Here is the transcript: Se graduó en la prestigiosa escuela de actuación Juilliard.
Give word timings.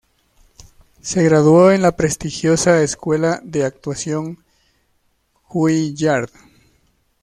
Se 0.99 1.21
graduó 1.23 1.69
en 1.71 1.83
la 1.83 1.95
prestigiosa 1.95 2.81
escuela 2.81 3.39
de 3.43 3.65
actuación 3.65 4.43
Juilliard. 5.43 6.31